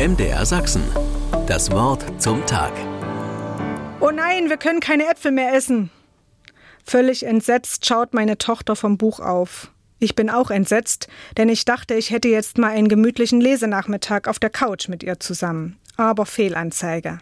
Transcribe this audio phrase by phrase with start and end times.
[0.00, 0.82] MDR Sachsen.
[1.46, 2.72] Das Wort zum Tag.
[4.00, 5.90] Oh nein, wir können keine Äpfel mehr essen.
[6.86, 9.70] Völlig entsetzt schaut meine Tochter vom Buch auf.
[9.98, 14.38] Ich bin auch entsetzt, denn ich dachte, ich hätte jetzt mal einen gemütlichen Lesenachmittag auf
[14.38, 15.76] der Couch mit ihr zusammen.
[15.98, 17.18] Aber Fehlanzeige.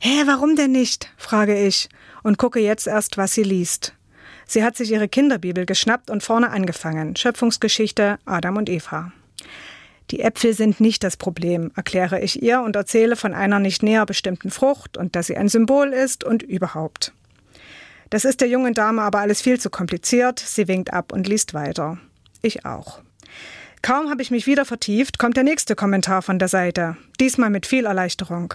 [0.00, 1.10] Hä, warum denn nicht?
[1.16, 1.88] frage ich
[2.22, 3.94] und gucke jetzt erst, was sie liest.
[4.46, 7.16] Sie hat sich ihre Kinderbibel geschnappt und vorne angefangen.
[7.16, 9.14] Schöpfungsgeschichte Adam und Eva.
[10.10, 14.06] Die Äpfel sind nicht das Problem, erkläre ich ihr und erzähle von einer nicht näher
[14.06, 17.12] bestimmten Frucht und dass sie ein Symbol ist und überhaupt.
[18.10, 20.40] Das ist der jungen Dame aber alles viel zu kompliziert.
[20.40, 21.98] Sie winkt ab und liest weiter.
[22.42, 23.02] Ich auch.
[23.82, 26.96] Kaum habe ich mich wieder vertieft, kommt der nächste Kommentar von der Seite.
[27.20, 28.52] Diesmal mit viel Erleichterung.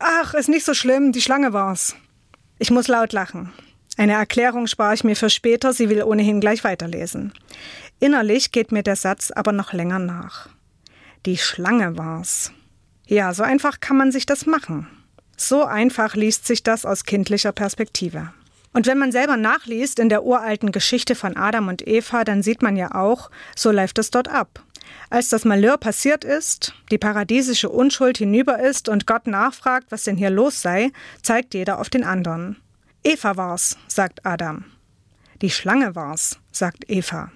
[0.00, 1.94] Ach, ist nicht so schlimm, die Schlange war's.
[2.58, 3.52] Ich muss laut lachen.
[3.96, 7.32] Eine Erklärung spare ich mir für später, sie will ohnehin gleich weiterlesen.
[8.00, 10.48] Innerlich geht mir der Satz aber noch länger nach.
[11.26, 12.52] Die Schlange war's.
[13.06, 14.86] Ja, so einfach kann man sich das machen.
[15.36, 18.32] So einfach liest sich das aus kindlicher Perspektive.
[18.72, 22.62] Und wenn man selber nachliest in der uralten Geschichte von Adam und Eva, dann sieht
[22.62, 24.62] man ja auch, so läuft es dort ab.
[25.10, 30.16] Als das Malheur passiert ist, die paradiesische Unschuld hinüber ist und Gott nachfragt, was denn
[30.16, 32.56] hier los sei, zeigt jeder auf den anderen.
[33.02, 34.64] Eva war's, sagt Adam.
[35.40, 37.30] Die Schlange war's, sagt Eva.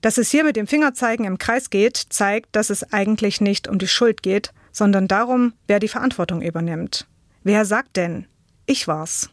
[0.00, 3.78] Dass es hier mit dem Fingerzeigen im Kreis geht, zeigt, dass es eigentlich nicht um
[3.78, 7.06] die Schuld geht, sondern darum, wer die Verantwortung übernimmt.
[7.42, 8.26] Wer sagt denn,
[8.66, 9.30] ich war's?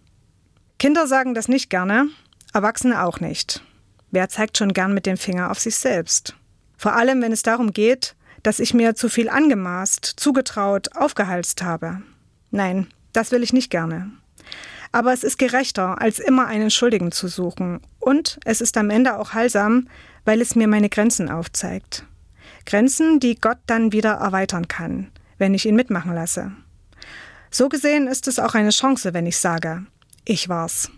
[0.79, 2.07] Kinder sagen das nicht gerne,
[2.53, 3.61] Erwachsene auch nicht.
[4.11, 6.35] Wer zeigt schon gern mit dem Finger auf sich selbst?
[6.77, 12.01] Vor allem, wenn es darum geht, dass ich mir zu viel angemaßt, zugetraut, aufgehalst habe.
[12.51, 14.11] Nein, das will ich nicht gerne.
[14.95, 17.81] Aber es ist gerechter, als immer einen Schuldigen zu suchen.
[17.99, 19.89] Und es ist am Ende auch heilsam,
[20.23, 22.05] weil es mir meine Grenzen aufzeigt.
[22.65, 26.53] Grenzen, die Gott dann wieder erweitern kann, wenn ich ihn mitmachen lasse.
[27.51, 29.85] So gesehen ist es auch eine Chance, wenn ich sage,
[30.23, 30.89] ich war's.